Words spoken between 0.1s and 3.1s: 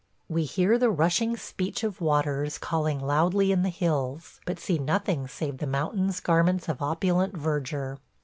We hear the rushing speech of waters calling